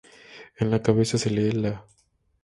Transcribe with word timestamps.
En 0.57 0.71
la 0.71 0.81
cabeza 0.81 1.19
se 1.19 1.29
lee 1.29 1.51
"La". 1.51 1.85